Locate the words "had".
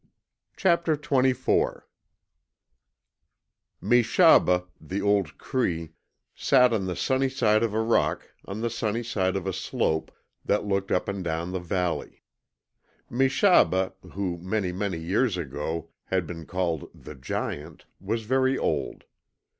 16.05-16.25